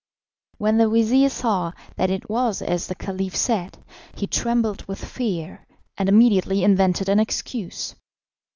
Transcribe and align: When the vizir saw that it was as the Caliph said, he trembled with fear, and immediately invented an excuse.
When 0.57 0.79
the 0.79 0.89
vizir 0.89 1.29
saw 1.29 1.73
that 1.95 2.09
it 2.09 2.27
was 2.27 2.63
as 2.63 2.87
the 2.87 2.95
Caliph 2.95 3.35
said, 3.35 3.77
he 4.15 4.25
trembled 4.25 4.83
with 4.87 5.05
fear, 5.05 5.63
and 5.95 6.09
immediately 6.09 6.63
invented 6.63 7.07
an 7.07 7.19
excuse. 7.19 7.93